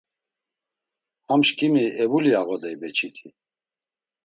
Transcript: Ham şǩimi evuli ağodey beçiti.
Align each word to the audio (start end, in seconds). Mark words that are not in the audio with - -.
Ham 1.27 1.41
şǩimi 1.47 1.85
evuli 2.01 2.31
ağodey 2.39 2.75
beçiti. 2.81 3.27